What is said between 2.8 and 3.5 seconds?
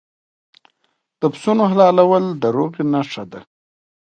نښه ده.